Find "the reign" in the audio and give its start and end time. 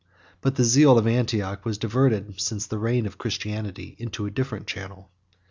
2.65-3.05